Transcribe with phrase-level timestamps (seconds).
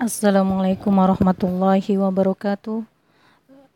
[0.00, 2.88] Assalamualaikum warahmatullahi wabarakatuh.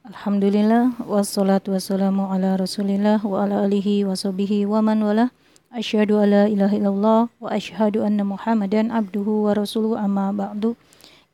[0.08, 5.36] Alhamdulillah wassalatu wassalamu ala Rasulillah wa ala alihi wa sahbihi wa man wala.
[5.68, 10.80] Asyhadu alla ilaha illallah wa asyhadu anna Muhammadan abduhu wa rasuluhu amma ba'du.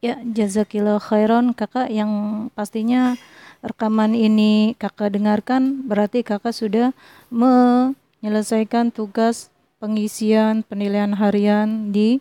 [0.02, 3.14] Ya, jazakillah khairan Kakak yang pastinya
[3.62, 6.90] rekaman ini Kakak dengarkan berarti Kakak sudah
[7.30, 12.18] menyelesaikan tugas pengisian penilaian harian di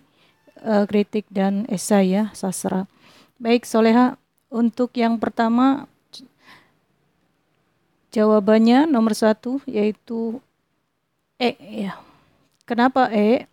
[0.63, 2.85] uh, kritik dan esai ya sastra.
[3.39, 4.19] Baik Soleha,
[4.51, 5.87] untuk yang pertama
[8.09, 10.41] jawabannya nomor satu yaitu
[11.39, 11.95] E ya.
[12.67, 13.47] Kenapa E?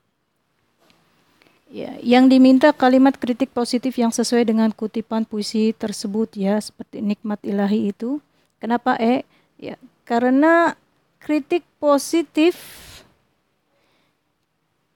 [1.67, 7.43] Ya, yang diminta kalimat kritik positif yang sesuai dengan kutipan puisi tersebut ya, seperti nikmat
[7.43, 8.23] ilahi itu.
[8.63, 9.27] Kenapa E?
[9.59, 9.75] Ya,
[10.07, 10.79] karena
[11.19, 12.57] kritik positif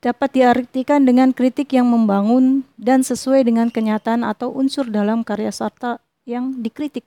[0.01, 6.01] dapat diartikan dengan kritik yang membangun dan sesuai dengan kenyataan atau unsur dalam karya sarta
[6.25, 7.05] yang dikritik.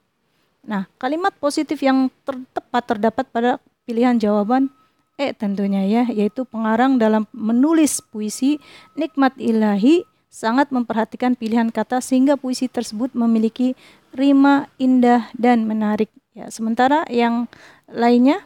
[0.64, 3.52] Nah, kalimat positif yang ter tepat terdapat pada
[3.84, 4.72] pilihan jawaban
[5.14, 8.58] E tentunya ya, yaitu pengarang dalam menulis puisi
[8.98, 10.02] Nikmat Ilahi
[10.34, 13.78] sangat memperhatikan pilihan kata sehingga puisi tersebut memiliki
[14.10, 16.10] rima indah dan menarik.
[16.34, 17.46] Ya, sementara yang
[17.86, 18.42] lainnya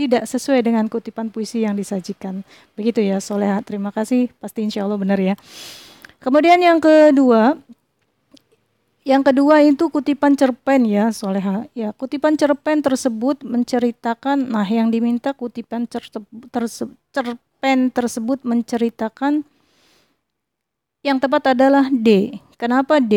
[0.00, 2.40] tidak sesuai dengan kutipan puisi yang disajikan.
[2.72, 5.36] Begitu ya Soleha, terima kasih, pasti insya Allah benar ya.
[6.24, 7.60] Kemudian yang kedua,
[9.04, 11.68] yang kedua itu kutipan cerpen ya Soleha.
[11.76, 19.44] Ya, kutipan cerpen tersebut menceritakan, nah yang diminta kutipan cerpen tersebut menceritakan
[21.04, 22.40] yang tepat adalah D.
[22.56, 23.16] Kenapa D?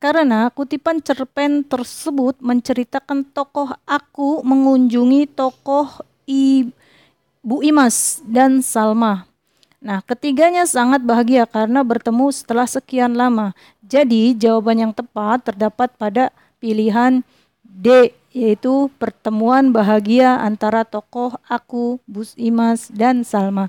[0.00, 9.28] Karena kutipan cerpen tersebut menceritakan tokoh aku mengunjungi tokoh Ibu Imas dan Salma.
[9.76, 13.52] Nah, ketiganya sangat bahagia karena bertemu setelah sekian lama.
[13.84, 17.20] Jadi, jawaban yang tepat terdapat pada pilihan
[17.60, 23.68] D, yaitu pertemuan bahagia antara tokoh aku, Bu Imas, dan Salma.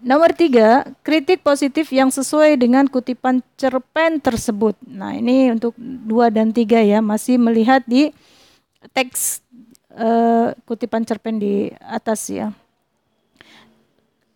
[0.00, 4.72] Nomor tiga, kritik positif yang sesuai dengan kutipan cerpen tersebut.
[4.88, 8.08] Nah ini untuk dua dan tiga ya, masih melihat di
[8.96, 9.44] teks
[9.92, 12.48] uh, kutipan cerpen di atas ya.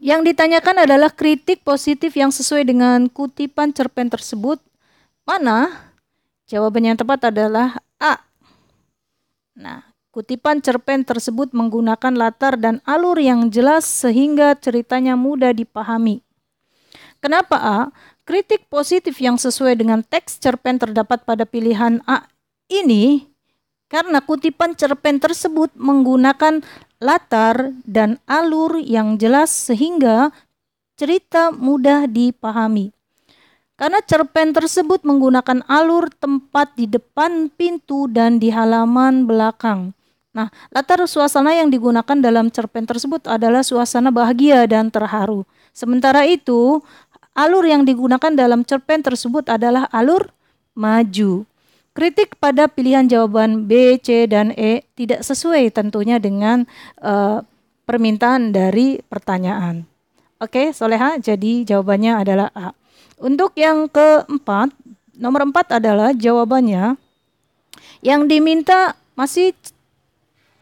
[0.04, 4.60] Yang ditanyakan adalah kritik positif yang sesuai dengan kutipan cerpen tersebut.
[5.24, 5.72] Mana?
[6.44, 8.20] Jawabannya yang tepat adalah A.
[9.56, 9.80] Nah,
[10.14, 16.22] Kutipan cerpen tersebut menggunakan latar dan alur yang jelas sehingga ceritanya mudah dipahami.
[17.18, 17.78] Kenapa A?
[18.22, 22.30] Kritik positif yang sesuai dengan teks cerpen terdapat pada pilihan A
[22.70, 23.26] ini
[23.90, 26.62] karena kutipan cerpen tersebut menggunakan
[27.02, 30.30] latar dan alur yang jelas sehingga
[30.94, 32.94] cerita mudah dipahami.
[33.74, 39.90] Karena cerpen tersebut menggunakan alur tempat di depan pintu dan di halaman belakang.
[40.34, 45.46] Nah, latar suasana yang digunakan dalam cerpen tersebut adalah suasana bahagia dan terharu.
[45.70, 46.82] Sementara itu,
[47.38, 50.34] alur yang digunakan dalam cerpen tersebut adalah alur
[50.74, 51.46] maju.
[51.94, 56.66] Kritik pada pilihan jawaban B, C, dan E tidak sesuai tentunya dengan
[56.98, 57.46] uh,
[57.86, 59.86] permintaan dari pertanyaan.
[60.42, 62.74] Oke, Soleha, jadi jawabannya adalah A.
[63.22, 64.74] Untuk yang keempat,
[65.14, 66.98] nomor empat adalah jawabannya
[68.02, 69.54] yang diminta masih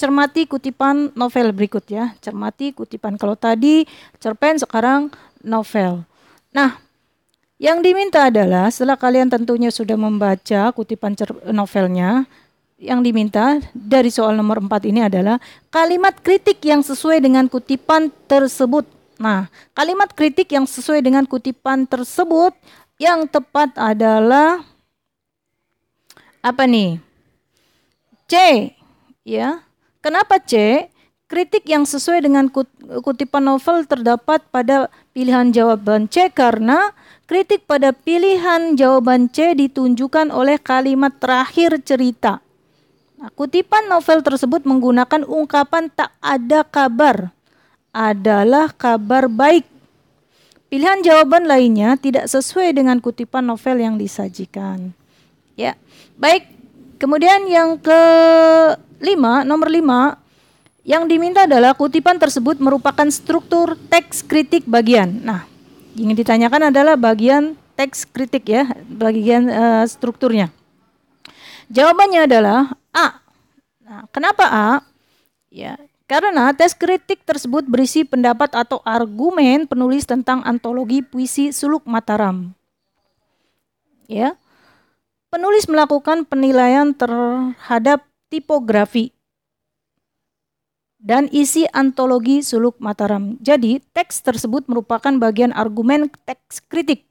[0.03, 2.11] cermati kutipan novel berikut ya.
[2.19, 3.87] Cermati kutipan kalau tadi
[4.19, 5.15] cerpen sekarang
[5.47, 6.03] novel.
[6.51, 6.83] Nah,
[7.63, 11.15] yang diminta adalah setelah kalian tentunya sudah membaca kutipan
[11.55, 12.27] novelnya,
[12.83, 15.39] yang diminta dari soal nomor 4 ini adalah
[15.71, 18.83] kalimat kritik yang sesuai dengan kutipan tersebut.
[19.23, 22.51] Nah, kalimat kritik yang sesuai dengan kutipan tersebut
[22.99, 24.67] yang tepat adalah
[26.43, 26.99] apa nih?
[28.27, 28.35] C,
[29.23, 29.63] ya.
[30.03, 30.85] Kenapa C?
[31.31, 32.51] Kritik yang sesuai dengan
[33.01, 36.93] kutipan novel terdapat pada pilihan jawaban C karena
[37.25, 42.45] kritik pada pilihan jawaban C ditunjukkan oleh kalimat terakhir cerita.
[43.17, 47.33] Nah, kutipan novel tersebut menggunakan ungkapan tak ada kabar
[47.95, 49.65] adalah kabar baik.
[50.69, 54.93] Pilihan jawaban lainnya tidak sesuai dengan kutipan novel yang disajikan.
[55.57, 55.79] Ya,
[56.21, 56.49] baik.
[57.03, 58.01] Kemudian yang ke
[59.03, 60.23] lima, nomor lima,
[60.87, 65.19] yang diminta adalah kutipan tersebut merupakan struktur teks kritik bagian.
[65.27, 65.43] Nah,
[65.99, 70.55] yang ditanyakan adalah bagian teks kritik ya, bagian uh, strukturnya.
[71.75, 73.19] Jawabannya adalah A.
[73.83, 74.71] Nah, kenapa A?
[75.51, 82.55] Ya, karena tes kritik tersebut berisi pendapat atau argumen penulis tentang antologi puisi Suluk Mataram.
[84.07, 84.39] ya.
[85.33, 89.17] Penulis melakukan penilaian terhadap tipografi
[91.01, 93.41] dan isi antologi suluk Mataram.
[93.41, 97.09] Jadi, teks tersebut merupakan bagian argumen teks kritik.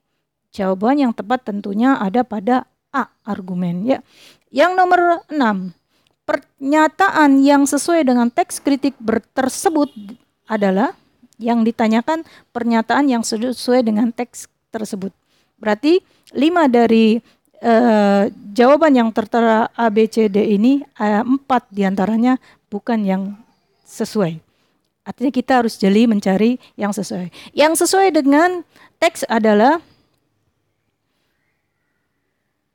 [0.53, 4.05] Jawaban yang tepat tentunya ada pada A argumen ya.
[4.53, 5.73] Yang nomor 6.
[6.21, 8.95] Pernyataan yang sesuai dengan teks kritik
[9.33, 9.89] tersebut
[10.45, 10.93] adalah
[11.41, 12.21] yang ditanyakan
[12.53, 15.09] pernyataan yang sesuai dengan teks tersebut.
[15.57, 17.19] Berarti lima dari
[17.61, 23.37] uh, jawaban yang tertera A, B, C, D ini uh, empat di antaranya bukan yang
[23.85, 24.41] sesuai.
[25.01, 27.33] Artinya kita harus jeli mencari yang sesuai.
[27.57, 28.61] Yang sesuai dengan
[29.01, 29.81] teks adalah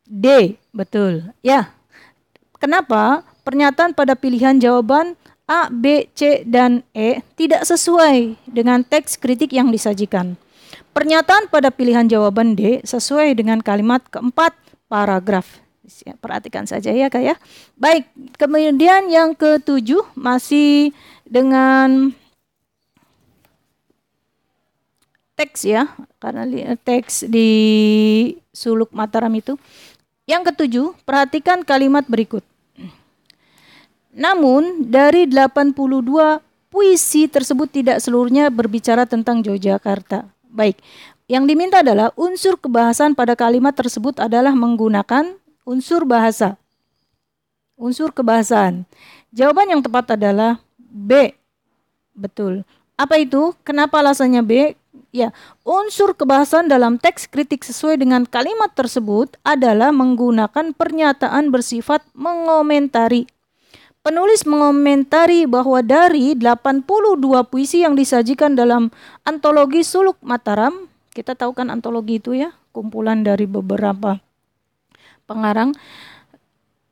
[0.06, 1.34] D, betul.
[1.42, 1.70] Ya.
[2.58, 3.22] Kenapa?
[3.46, 5.14] Pernyataan pada pilihan jawaban
[5.46, 10.34] A, B, C, dan E tidak sesuai dengan teks kritik yang disajikan.
[10.90, 14.56] Pernyataan pada pilihan jawaban D sesuai dengan kalimat keempat
[14.86, 15.62] paragraf.
[16.18, 17.38] Perhatikan saja ya kak ya.
[17.78, 20.90] Baik, kemudian yang ketujuh masih
[21.22, 22.10] dengan
[25.38, 26.42] teks ya, karena
[26.82, 27.50] teks di
[28.50, 29.54] suluk Mataram itu.
[30.26, 32.42] Yang ketujuh, perhatikan kalimat berikut.
[34.10, 40.26] Namun, dari 82 puisi tersebut tidak seluruhnya berbicara tentang Yogyakarta.
[40.50, 40.82] Baik,
[41.26, 45.34] yang diminta adalah unsur kebahasan pada kalimat tersebut adalah menggunakan
[45.66, 46.54] unsur bahasa.
[47.74, 48.86] Unsur kebahasaan.
[49.34, 51.34] Jawaban yang tepat adalah B.
[52.14, 52.62] Betul.
[52.96, 53.52] Apa itu?
[53.66, 54.52] Kenapa alasannya B?
[55.12, 55.34] Ya,
[55.66, 63.28] unsur kebahasan dalam teks kritik sesuai dengan kalimat tersebut adalah menggunakan pernyataan bersifat mengomentari.
[64.06, 66.86] Penulis mengomentari bahwa dari 82
[67.50, 68.94] puisi yang disajikan dalam
[69.26, 74.20] antologi Suluk Mataram kita tahu kan antologi itu ya, kumpulan dari beberapa
[75.24, 75.72] pengarang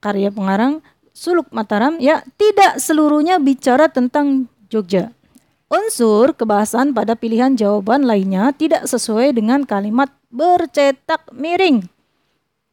[0.01, 0.81] karya pengarang
[1.15, 5.15] Suluk Mataram ya tidak seluruhnya bicara tentang Jogja.
[5.71, 11.87] Unsur kebahasan pada pilihan jawaban lainnya tidak sesuai dengan kalimat bercetak miring.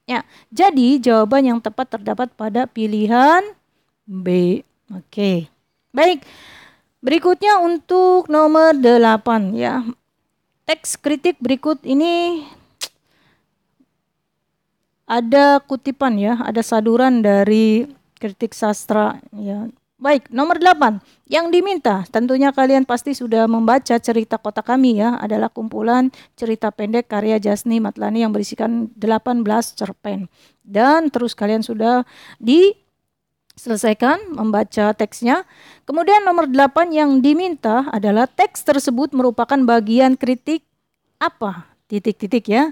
[0.09, 3.53] Ya, jadi jawaban yang tepat terdapat pada pilihan
[4.09, 4.59] B.
[4.89, 5.47] Oke.
[5.93, 6.25] Baik.
[7.05, 9.85] Berikutnya untuk nomor 8 ya
[10.71, 12.47] teks kritik berikut ini
[15.03, 19.67] ada kutipan ya, ada saduran dari kritik sastra ya.
[19.99, 21.03] Baik, nomor 8.
[21.27, 26.07] Yang diminta, tentunya kalian pasti sudah membaca cerita kota kami ya, adalah kumpulan
[26.39, 29.43] cerita pendek karya Jasni Matlani yang berisikan 18
[29.75, 30.31] cerpen.
[30.63, 32.07] Dan terus kalian sudah
[32.39, 32.73] di
[33.55, 35.43] selesaikan membaca teksnya.
[35.85, 40.63] Kemudian nomor 8 yang diminta adalah teks tersebut merupakan bagian kritik
[41.21, 41.67] apa?
[41.91, 42.71] Titik-titik ya.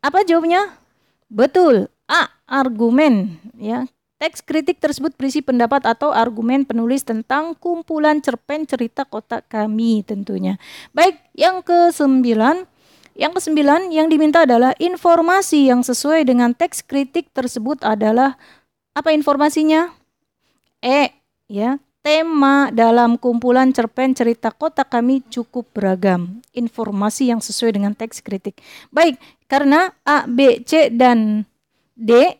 [0.00, 0.78] Apa jawabnya?
[1.28, 1.90] Betul.
[2.06, 2.30] A.
[2.46, 3.88] Argumen ya.
[4.22, 10.62] Teks kritik tersebut berisi pendapat atau argumen penulis tentang kumpulan cerpen cerita kota kami tentunya.
[10.94, 12.70] Baik, yang ke sembilan
[13.12, 18.38] yang kesembilan yang diminta adalah informasi yang sesuai dengan teks kritik tersebut adalah
[18.96, 20.01] apa informasinya?
[20.82, 21.14] E
[21.46, 26.42] ya tema dalam kumpulan cerpen cerita kota kami cukup beragam.
[26.52, 28.58] Informasi yang sesuai dengan teks kritik.
[28.90, 31.46] Baik, karena A, B, C, dan
[31.94, 32.36] D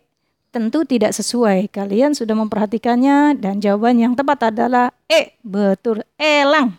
[0.52, 1.70] tentu tidak sesuai.
[1.70, 5.38] Kalian sudah memperhatikannya dan jawaban yang tepat adalah E.
[5.40, 6.76] Betul, elang.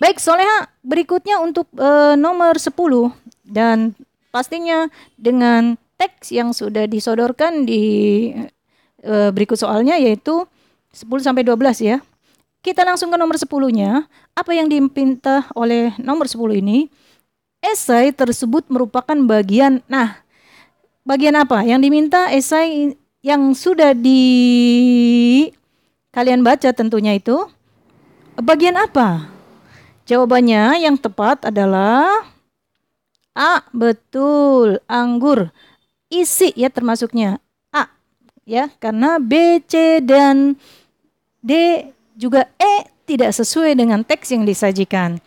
[0.00, 2.72] Baik, Soleha, berikutnya untuk e, nomor 10
[3.44, 3.92] dan
[4.32, 4.88] pastinya
[5.20, 7.84] dengan teks yang sudah disodorkan di
[9.00, 10.46] e, berikut soalnya yaitu
[10.92, 11.98] 10 sampai 12 ya.
[12.60, 14.04] Kita langsung ke nomor 10-nya.
[14.36, 16.92] Apa yang diminta oleh nomor 10 ini?
[17.60, 20.24] Esai tersebut merupakan bagian nah
[21.04, 21.60] bagian apa?
[21.64, 24.22] Yang diminta esai yang sudah di
[26.12, 27.36] kalian baca tentunya itu
[28.40, 29.28] bagian apa?
[30.08, 32.08] Jawabannya yang tepat adalah
[33.36, 35.54] A, betul, anggur.
[36.10, 37.38] Isi ya termasuknya.
[38.50, 40.58] Ya, karena B, C dan
[41.38, 41.86] D
[42.18, 45.22] juga E tidak sesuai dengan teks yang disajikan.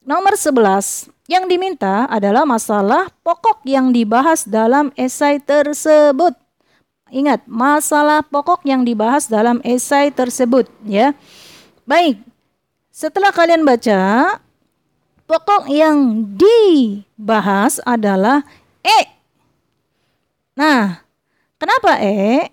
[0.00, 6.32] Nomor 11, yang diminta adalah masalah pokok yang dibahas dalam esai tersebut.
[7.12, 11.12] Ingat, masalah pokok yang dibahas dalam esai tersebut ya.
[11.84, 12.24] Baik.
[12.88, 14.40] Setelah kalian baca,
[15.28, 18.48] pokok yang dibahas adalah
[18.80, 19.12] E.
[20.56, 21.03] Nah,
[21.58, 22.50] kenapa E?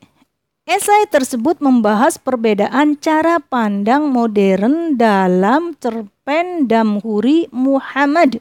[0.69, 8.39] Esai tersebut membahas perbedaan cara pandang modern dalam cerpen Damhuri Muhammad.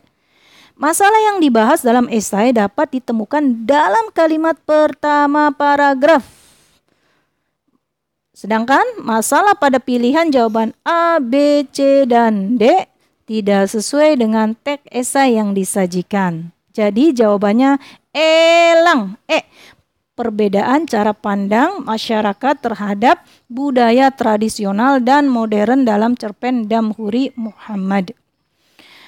[0.80, 6.24] Masalah yang dibahas dalam esai dapat ditemukan dalam kalimat pertama paragraf.
[8.32, 12.88] Sedangkan masalah pada pilihan jawaban A, B, C, dan D
[13.28, 16.48] tidak sesuai dengan teks esai yang disajikan.
[16.72, 17.76] Jadi jawabannya
[18.16, 19.20] elang.
[19.28, 19.44] E.
[20.20, 28.12] Perbedaan cara pandang masyarakat terhadap budaya tradisional dan modern dalam cerpen Damhuri Muhammad.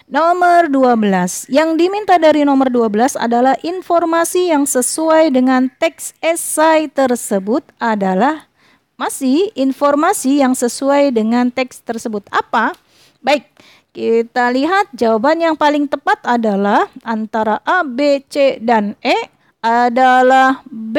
[0.09, 1.53] Nomor 12.
[1.53, 8.49] Yang diminta dari nomor 12 adalah informasi yang sesuai dengan teks esai tersebut adalah
[8.97, 12.25] masih informasi yang sesuai dengan teks tersebut.
[12.33, 12.73] Apa?
[13.21, 13.53] Baik,
[13.93, 19.32] kita lihat jawaban yang paling tepat adalah antara A, B, C, dan E
[19.63, 20.99] adalah B.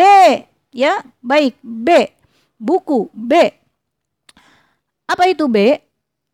[0.74, 2.10] Ya, baik, B.
[2.58, 3.51] Buku B.
[5.05, 5.77] Apa itu B?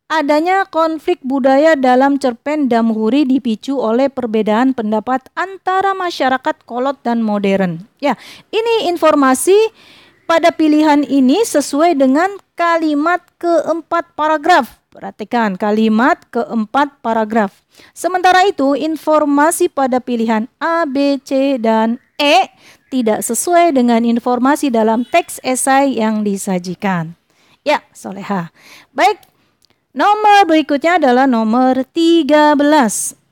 [0.10, 7.86] Adanya konflik budaya dalam cerpen Damhuri dipicu oleh perbedaan pendapat antara masyarakat kolot dan modern.
[8.02, 8.18] Ya,
[8.50, 9.54] ini informasi
[10.26, 14.82] pada pilihan ini sesuai dengan kalimat keempat paragraf.
[14.90, 17.62] Perhatikan kalimat keempat paragraf.
[17.94, 22.52] Sementara itu, informasi pada pilihan A, B, C, dan E
[22.92, 27.16] tidak sesuai dengan informasi dalam teks esai yang disajikan.
[27.64, 28.52] Ya, soleha.
[28.92, 29.30] Baik,
[29.90, 32.54] Nomor berikutnya adalah nomor 13.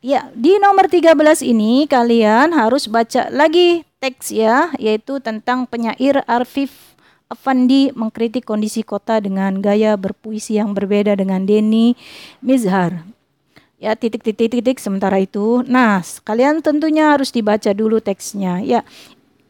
[0.02, 6.98] Ya, di nomor 13 ini kalian harus baca lagi teks ya, yaitu tentang penyair Arfif
[7.30, 11.94] Afandi mengkritik kondisi kota dengan gaya berpuisi yang berbeda dengan Denny
[12.42, 13.06] Mizhar.
[13.78, 15.62] Ya, titik-titik-titik sementara itu.
[15.70, 18.66] Nah, kalian tentunya harus dibaca dulu teksnya.
[18.66, 18.82] Ya,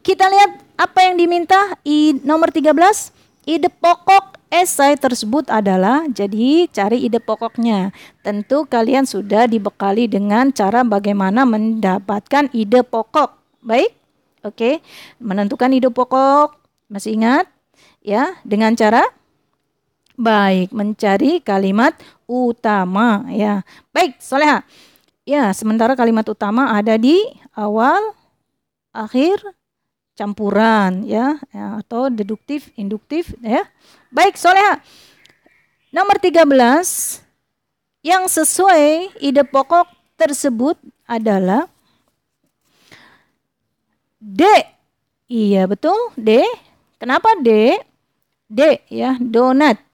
[0.04, 3.16] kita lihat apa yang diminta i nomor 13.
[3.48, 7.96] Ide pokok esai tersebut adalah jadi cari ide pokoknya.
[8.20, 13.32] Tentu kalian sudah dibekali dengan cara bagaimana mendapatkan ide pokok.
[13.64, 13.96] Baik?
[14.44, 14.84] Oke.
[15.24, 16.60] Menentukan ide pokok.
[16.92, 17.48] Masih ingat?
[18.04, 19.08] Ya, dengan cara
[20.20, 21.94] baik mencari kalimat
[22.28, 23.64] utama ya.
[23.96, 24.62] Baik, Soleha.
[25.24, 27.20] Ya, sementara kalimat utama ada di
[27.56, 28.00] awal,
[28.92, 29.40] akhir,
[30.16, 33.64] campuran ya, ya atau deduktif, induktif ya.
[34.12, 34.84] Baik, Soleha.
[35.92, 36.44] Nomor 13
[38.04, 39.88] yang sesuai ide pokok
[40.20, 40.76] tersebut
[41.08, 41.72] adalah
[44.20, 44.44] D.
[45.28, 46.44] Iya, betul, D.
[47.00, 47.80] Kenapa D?
[48.48, 49.87] D ya, donat.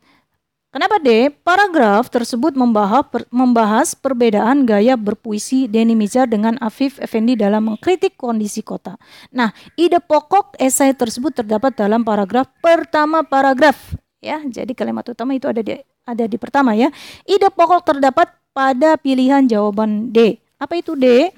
[0.74, 1.30] Kenapa D?
[1.30, 8.18] Paragraf tersebut membahas, per, membahas perbedaan gaya berpuisi Denny Mizar dengan Afif Effendi dalam mengkritik
[8.18, 8.98] kondisi kota.
[9.30, 13.94] Nah, ide pokok esai tersebut terdapat dalam paragraf pertama paragraf.
[14.18, 15.78] Ya, jadi kalimat utama itu ada di
[16.10, 16.90] ada di pertama ya.
[17.30, 20.42] Ide pokok terdapat pada pilihan jawaban D.
[20.58, 21.30] Apa itu D?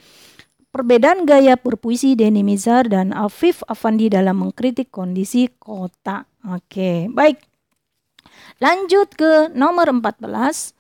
[0.72, 6.24] Perbedaan gaya berpuisi Denny Mizar dan Afif Afandi dalam mengkritik kondisi kota.
[6.48, 7.55] Oke, baik.
[8.64, 10.76] Lanjut ke nomor 14.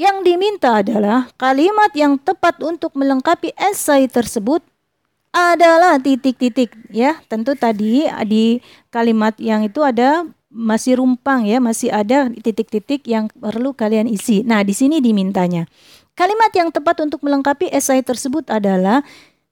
[0.00, 4.64] Yang diminta adalah kalimat yang tepat untuk melengkapi esai tersebut
[5.30, 7.22] adalah titik-titik ya.
[7.30, 8.58] Tentu tadi di
[8.90, 14.44] kalimat yang itu ada masih rumpang ya, masih ada titik-titik yang perlu kalian isi.
[14.44, 15.64] Nah, di sini dimintanya.
[16.12, 19.00] Kalimat yang tepat untuk melengkapi esai tersebut adalah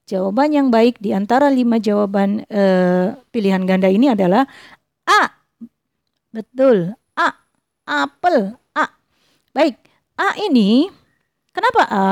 [0.05, 4.45] jawaban yang baik di antara lima jawaban eh, pilihan ganda ini adalah
[5.09, 5.40] A.
[6.31, 6.95] Betul.
[7.19, 7.35] A.
[7.91, 8.55] Apel.
[8.79, 8.87] A.
[9.51, 9.83] Baik.
[10.15, 10.87] A ini,
[11.51, 12.11] kenapa A?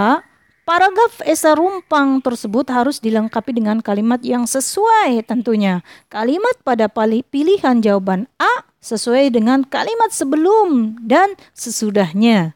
[0.66, 5.80] Paragraf esa rumpang tersebut harus dilengkapi dengan kalimat yang sesuai tentunya.
[6.12, 6.92] Kalimat pada
[7.24, 12.52] pilihan jawaban A sesuai dengan kalimat sebelum dan sesudahnya.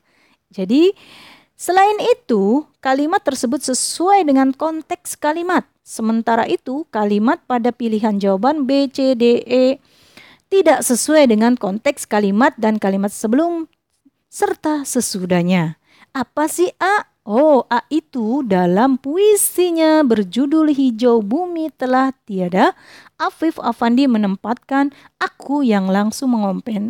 [0.52, 0.92] Jadi,
[1.57, 5.64] selain itu, kalimat tersebut sesuai dengan konteks kalimat.
[5.81, 9.81] Sementara itu, kalimat pada pilihan jawaban B, C, D, E
[10.53, 13.73] tidak sesuai dengan konteks kalimat dan kalimat sebelum
[14.29, 15.81] serta sesudahnya.
[16.13, 17.09] Apa sih A?
[17.25, 22.75] Oh, A itu dalam puisinya berjudul Hijau Bumi Telah Tiada,
[23.15, 24.91] Afif Afandi menempatkan
[25.23, 26.35] aku yang langsung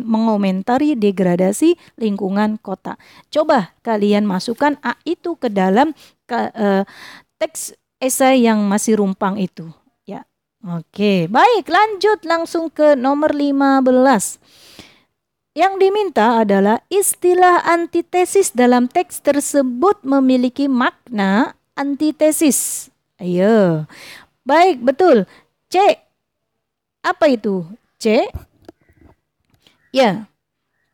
[0.03, 2.97] mengomentari degradasi lingkungan kota.
[3.29, 5.93] Coba kalian masukkan A itu ke dalam
[6.25, 6.83] ke, uh,
[7.37, 9.69] teks esai yang masih rumpang itu.
[10.63, 13.83] Oke, baik lanjut langsung ke nomor 15.
[15.51, 22.87] Yang diminta adalah istilah antitesis dalam teks tersebut memiliki makna antitesis.
[23.19, 23.83] Ayo.
[24.47, 25.27] Baik, betul.
[25.67, 25.99] C.
[27.03, 27.67] Apa itu?
[27.99, 28.31] C.
[29.91, 30.31] Ya.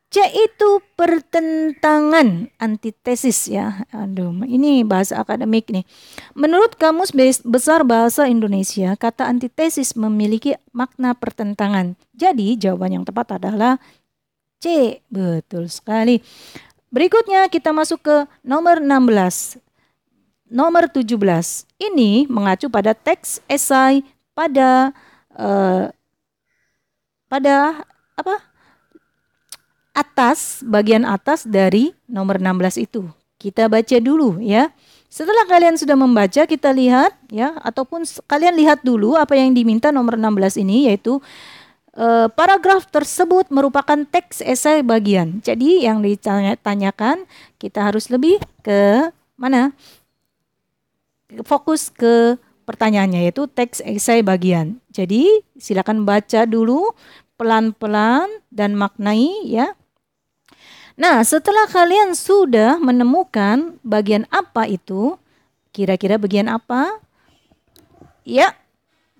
[0.09, 3.85] C itu pertentangan antitesis ya.
[3.93, 5.85] Aduh, ini bahasa akademik nih.
[6.33, 7.13] Menurut Kamus
[7.45, 11.93] Besar Bahasa Indonesia, kata antitesis memiliki makna pertentangan.
[12.17, 13.77] Jadi, jawaban yang tepat adalah
[14.57, 14.97] C.
[15.13, 16.25] Betul sekali.
[16.89, 19.61] Berikutnya kita masuk ke nomor 16.
[20.49, 21.05] Nomor 17.
[21.77, 24.01] Ini mengacu pada teks esai
[24.33, 24.89] pada
[25.37, 25.93] uh,
[27.29, 27.85] pada
[28.17, 28.48] apa?
[29.99, 33.03] Atas, bagian atas dari nomor 16 itu.
[33.35, 34.71] Kita baca dulu ya.
[35.11, 40.15] Setelah kalian sudah membaca, kita lihat ya ataupun kalian lihat dulu apa yang diminta nomor
[40.15, 41.17] 16 ini yaitu
[41.97, 45.41] e, paragraf tersebut merupakan teks esai bagian.
[45.41, 47.25] Jadi yang ditanyakan
[47.57, 49.73] kita harus lebih ke mana?
[51.47, 52.37] Fokus ke
[52.69, 54.77] pertanyaannya yaitu teks esai bagian.
[54.93, 55.25] Jadi
[55.57, 56.93] silakan baca dulu
[57.39, 59.78] pelan-pelan dan maknai ya
[60.99, 65.15] Nah, setelah kalian sudah menemukan bagian apa itu,
[65.71, 66.99] kira-kira bagian apa?
[68.27, 68.51] Ya,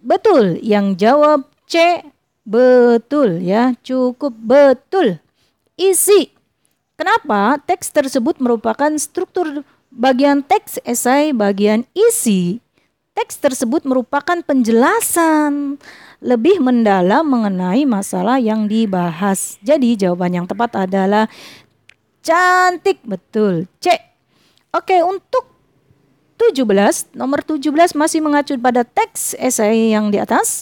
[0.03, 0.59] betul.
[0.59, 2.03] Yang jawab C,
[2.43, 5.24] betul ya, cukup betul.
[5.79, 6.36] Isi.
[7.00, 12.59] Kenapa teks tersebut merupakan struktur bagian teks esai bagian isi?
[13.15, 15.79] Teks tersebut merupakan penjelasan
[16.19, 19.55] lebih mendalam mengenai masalah yang dibahas.
[19.63, 21.31] Jadi jawaban yang tepat adalah
[22.29, 23.65] Cantik betul.
[23.81, 23.89] C.
[24.69, 25.50] Oke, untuk
[26.38, 30.62] 17, nomor 17 masih mengacu pada teks esai yang di atas.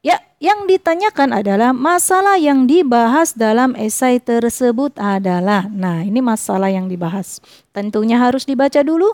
[0.00, 5.68] Ya, yang ditanyakan adalah masalah yang dibahas dalam esai tersebut adalah.
[5.68, 7.44] Nah, ini masalah yang dibahas.
[7.76, 9.12] Tentunya harus dibaca dulu.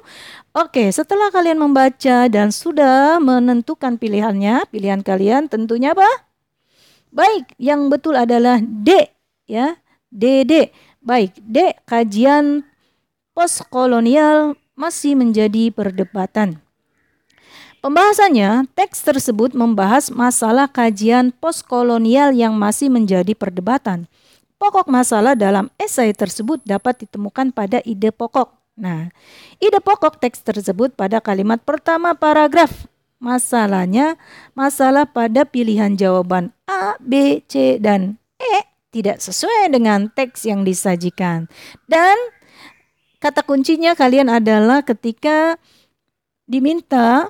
[0.54, 6.06] Oke, setelah kalian membaca dan sudah menentukan pilihannya, pilihan kalian tentunya apa?
[7.10, 9.10] Baik, yang betul adalah D
[9.50, 9.82] ya.
[10.08, 10.72] DD.
[10.98, 11.78] Baik, D.
[11.86, 12.66] Kajian
[13.30, 16.58] postkolonial masih menjadi perdebatan.
[17.78, 24.10] Pembahasannya, teks tersebut membahas masalah kajian postkolonial yang masih menjadi perdebatan.
[24.58, 28.50] Pokok masalah dalam esai tersebut dapat ditemukan pada ide pokok.
[28.74, 29.14] Nah,
[29.62, 32.90] ide pokok teks tersebut pada kalimat pertama paragraf.
[33.22, 34.18] Masalahnya,
[34.58, 41.46] masalah pada pilihan jawaban A, B, C, dan E tidak sesuai dengan teks yang disajikan.
[41.84, 42.16] Dan
[43.20, 45.60] kata kuncinya kalian adalah ketika
[46.48, 47.28] diminta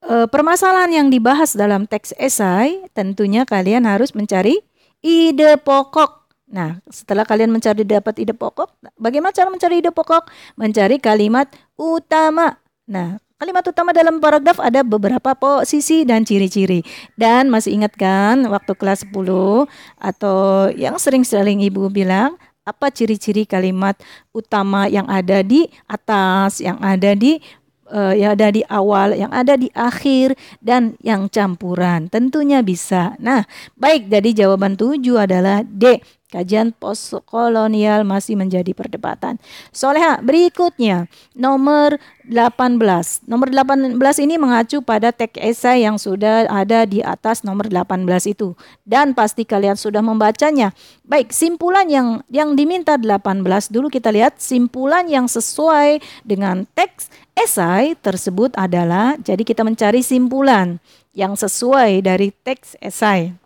[0.00, 4.64] e, permasalahan yang dibahas dalam teks esai, tentunya kalian harus mencari
[5.04, 6.24] ide pokok.
[6.54, 10.28] Nah, setelah kalian mencari dapat ide pokok, bagaimana cara mencari ide pokok?
[10.56, 12.56] Mencari kalimat utama.
[12.84, 16.86] Nah, Kalimat utama dalam paragraf ada beberapa posisi dan ciri-ciri.
[17.18, 19.66] Dan masih ingat kan waktu kelas 10
[19.98, 23.98] atau yang sering-sering Ibu bilang apa ciri-ciri kalimat
[24.30, 27.42] utama yang ada di atas, yang ada di
[27.90, 32.06] uh, yang ada di awal, yang ada di akhir dan yang campuran.
[32.06, 33.18] Tentunya bisa.
[33.18, 33.42] Nah,
[33.74, 35.98] baik jadi jawaban tujuh adalah D
[36.34, 39.38] kajian postkolonial masih menjadi perdebatan.
[39.70, 41.06] Soleha, berikutnya
[41.38, 42.82] nomor 18.
[43.30, 48.58] Nomor 18 ini mengacu pada teks esai yang sudah ada di atas nomor 18 itu.
[48.82, 50.74] Dan pasti kalian sudah membacanya.
[51.06, 57.94] Baik, simpulan yang yang diminta 18 dulu kita lihat simpulan yang sesuai dengan teks esai
[57.94, 60.82] tersebut adalah jadi kita mencari simpulan
[61.14, 63.43] yang sesuai dari teks esai.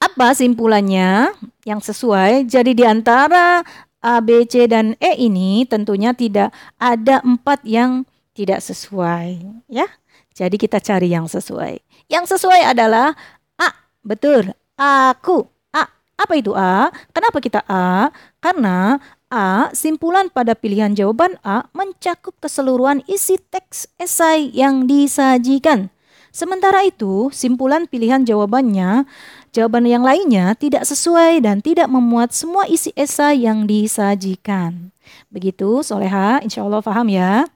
[0.00, 1.36] Apa simpulannya
[1.68, 2.48] yang sesuai?
[2.48, 3.60] Jadi di antara
[4.00, 9.44] A, B, C, dan E ini tentunya tidak ada empat yang tidak sesuai.
[9.68, 9.84] ya.
[10.32, 11.84] Jadi kita cari yang sesuai.
[12.08, 13.12] Yang sesuai adalah
[13.60, 13.68] A,
[14.00, 15.44] betul, aku.
[15.76, 15.84] A,
[16.16, 16.88] apa itu A?
[17.12, 18.08] Kenapa kita A?
[18.40, 18.96] Karena
[19.28, 25.92] A, simpulan pada pilihan jawaban A mencakup keseluruhan isi teks esai yang disajikan.
[26.30, 29.02] Sementara itu, simpulan pilihan jawabannya,
[29.50, 34.94] jawaban yang lainnya tidak sesuai dan tidak memuat semua isi esai yang disajikan.
[35.30, 37.46] Begitu, Soleha, insya Allah paham ya.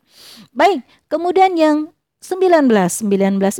[0.54, 1.76] Baik, kemudian yang
[2.22, 2.70] 19.
[2.70, 3.06] 19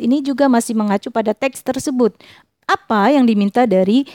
[0.01, 2.17] ini juga masih mengacu pada teks tersebut.
[2.65, 4.09] Apa yang diminta dari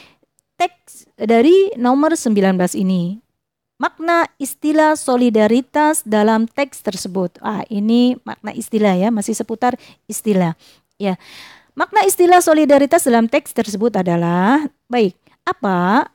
[0.58, 3.22] teks dari nomor 19 ini?
[3.80, 7.40] makna istilah solidaritas dalam teks tersebut.
[7.40, 10.54] Ah, ini makna istilah ya, masih seputar istilah.
[11.00, 11.16] Ya.
[11.80, 15.16] Makna istilah solidaritas dalam teks tersebut adalah baik,
[15.48, 16.12] apa?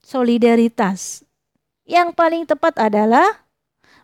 [0.00, 1.20] Solidaritas.
[1.84, 3.44] Yang paling tepat adalah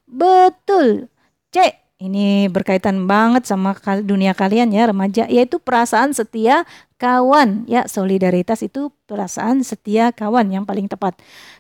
[0.05, 1.09] betul.
[1.49, 1.73] C.
[1.97, 3.73] Ini berkaitan banget sama
[4.05, 7.69] dunia kalian ya remaja, yaitu perasaan setia kawan.
[7.71, 11.17] Ya solidaritas itu perasaan setia kawan yang paling tepat.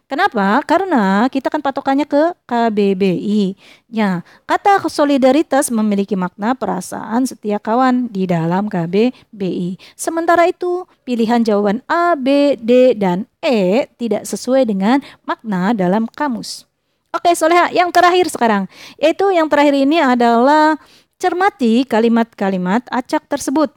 [0.08, 0.60] Kenapa?
[0.64, 3.58] Karena kita kan patokannya ke KBBI
[3.90, 11.82] ya kata solidaritas memiliki makna perasaan setia kawan di dalam KBBI sementara itu pilihan jawaban
[11.90, 16.66] A B D dan E tidak sesuai dengan makna dalam kamus.
[17.16, 18.68] Oke, Soleha, yang terakhir sekarang,
[19.00, 20.76] yaitu yang terakhir ini adalah
[21.16, 23.72] cermati kalimat-kalimat acak tersebut.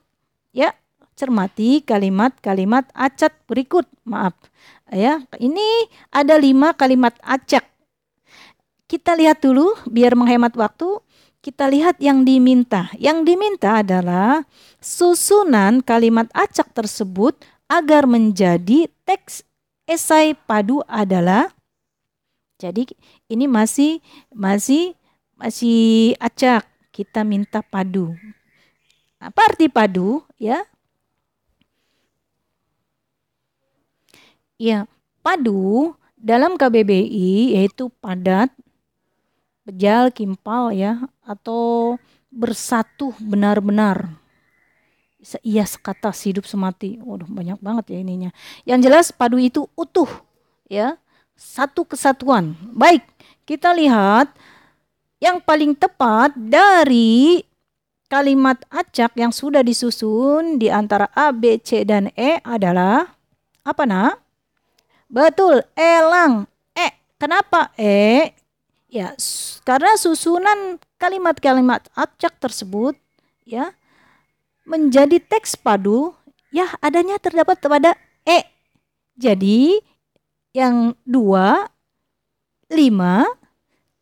[0.52, 0.76] Ya,
[1.20, 3.84] cermati kalimat-kalimat acak berikut.
[4.08, 4.40] Maaf,
[4.88, 7.68] ya, ini ada lima kalimat acak.
[8.88, 11.04] Kita lihat dulu, biar menghemat waktu.
[11.44, 12.88] Kita lihat yang diminta.
[12.96, 14.48] Yang diminta adalah
[14.80, 17.36] susunan kalimat acak tersebut
[17.68, 19.44] agar menjadi teks
[19.86, 21.54] esai padu adalah
[22.60, 22.84] jadi
[23.32, 24.04] ini masih
[24.36, 24.98] masih
[25.40, 26.68] masih acak.
[26.92, 28.12] Kita minta padu.
[29.24, 30.68] Apa arti padu ya?
[34.60, 34.92] Ya,
[35.24, 38.52] padu dalam KBBI yaitu padat,
[39.64, 41.96] bejal, kimpal ya atau
[42.28, 44.20] bersatu benar-benar.
[45.44, 47.00] Iya sekata hidup semati.
[47.00, 48.32] Waduh banyak banget ya ininya.
[48.68, 50.12] Yang jelas padu itu utuh
[50.68, 51.00] ya
[51.40, 52.52] satu kesatuan.
[52.76, 53.08] Baik,
[53.48, 54.28] kita lihat
[55.24, 57.44] yang paling tepat dari
[58.12, 63.16] kalimat acak yang sudah disusun di antara A, B, C, dan E adalah
[63.64, 64.29] apa nak?
[65.10, 66.46] Betul, elang.
[66.78, 66.94] E.
[67.18, 68.30] Kenapa E?
[68.90, 69.18] Ya,
[69.66, 72.98] karena susunan kalimat-kalimat acak tersebut
[73.46, 73.74] ya
[74.66, 76.14] menjadi teks padu
[76.54, 78.46] ya adanya terdapat pada E.
[79.18, 79.82] Jadi
[80.54, 81.70] yang dua,
[82.70, 83.26] lima,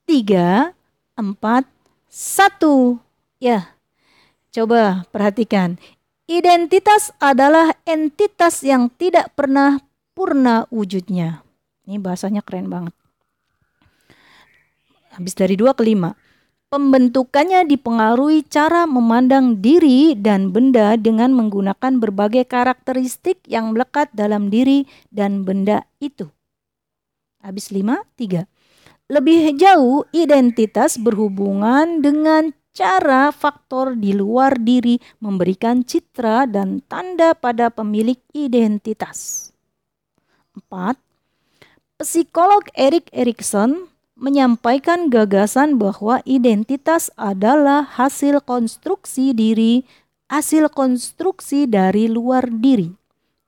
[0.04, 0.76] tiga,
[1.16, 1.64] empat,
[2.12, 3.00] satu.
[3.40, 3.76] Ya,
[4.52, 5.80] coba perhatikan.
[6.28, 9.80] Identitas adalah entitas yang tidak pernah
[10.18, 11.46] purna wujudnya.
[11.86, 12.98] Ini bahasanya keren banget.
[15.14, 16.18] Habis dari dua ke lima.
[16.68, 24.84] Pembentukannya dipengaruhi cara memandang diri dan benda dengan menggunakan berbagai karakteristik yang melekat dalam diri
[25.08, 26.28] dan benda itu.
[27.40, 28.50] Habis lima, tiga.
[29.08, 37.72] Lebih jauh, identitas berhubungan dengan cara faktor di luar diri memberikan citra dan tanda pada
[37.72, 39.50] pemilik identitas.
[40.58, 40.98] Empat,
[42.02, 49.86] psikolog Erik Erikson menyampaikan gagasan bahwa identitas adalah hasil konstruksi diri,
[50.34, 52.90] hasil konstruksi dari luar diri.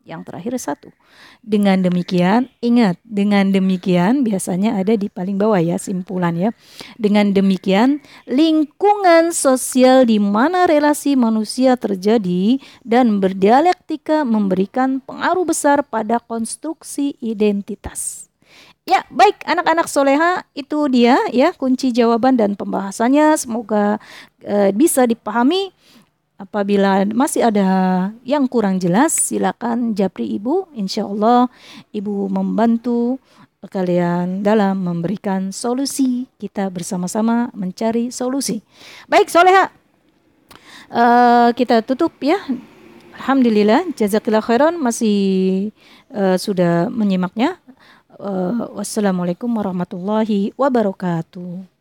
[0.10, 0.90] Yang terakhir satu.
[1.46, 6.50] Dengan demikian, ingat, dengan demikian biasanya ada di paling bawah ya simpulan ya.
[6.98, 16.18] Dengan demikian, lingkungan sosial di mana relasi manusia terjadi dan berdialektika memberikan pengaruh besar pada
[16.18, 18.30] konstruksi identitas.
[18.90, 24.02] Ya, baik anak-anak soleha itu dia ya kunci jawaban dan pembahasannya semoga
[24.42, 25.70] e, bisa dipahami
[26.40, 27.68] Apabila masih ada
[28.24, 30.72] yang kurang jelas, silakan japri ibu.
[30.72, 31.52] Insya Allah
[31.92, 33.20] ibu membantu
[33.68, 36.32] kalian dalam memberikan solusi.
[36.40, 38.64] Kita bersama-sama mencari solusi.
[39.12, 39.68] Baik, Soleha.
[40.88, 42.40] Uh, kita tutup ya.
[43.20, 45.70] Alhamdulillah, jazakillah khairan masih
[46.16, 47.60] uh, sudah menyimaknya.
[48.16, 51.79] Uh, wassalamualaikum warahmatullahi wabarakatuh.